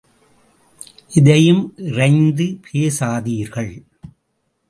எதையும் 1.09 1.73
இறைந்து 1.77 2.59
பேசாதீர்கள். 2.71 3.71